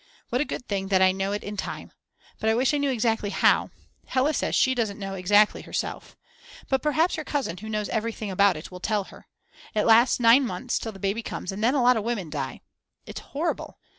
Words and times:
What 0.29 0.41
a 0.41 0.45
good 0.45 0.67
thing 0.67 0.87
that 0.87 1.03
I 1.03 1.11
know 1.11 1.31
it 1.31 1.43
in 1.43 1.55
time. 1.55 1.91
But 2.39 2.49
I 2.49 2.55
wish 2.55 2.73
I 2.73 2.79
knew 2.79 2.89
exactly 2.89 3.29
how, 3.29 3.69
Hella 4.07 4.33
says 4.33 4.55
she 4.55 4.73
doesn't 4.73 4.97
know 4.97 5.13
exactly 5.13 5.61
herself. 5.61 6.17
But 6.69 6.81
perhaps 6.81 7.17
her 7.17 7.23
cousin 7.23 7.57
who 7.57 7.69
knows 7.69 7.87
everything 7.87 8.31
about 8.31 8.57
it 8.57 8.71
will 8.71 8.79
tell 8.79 9.03
her. 9.03 9.27
It 9.75 9.83
lasts 9.85 10.19
nine 10.19 10.43
months 10.43 10.79
till 10.79 10.91
the 10.91 10.97
baby 10.97 11.21
comes 11.21 11.51
and 11.51 11.63
then 11.63 11.75
a 11.75 11.83
lot 11.83 11.97
of 11.97 12.03
women 12.03 12.31
die. 12.31 12.61
It's 13.05 13.19
horrible. 13.19 13.77